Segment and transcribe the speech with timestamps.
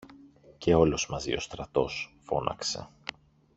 [0.57, 2.89] Και όλος μαζί ο στρατός φώναξε